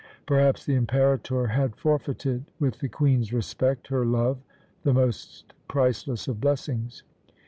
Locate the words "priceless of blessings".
5.67-7.03